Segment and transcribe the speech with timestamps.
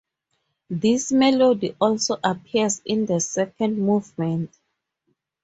[0.71, 4.49] This melody also appears in the second movement.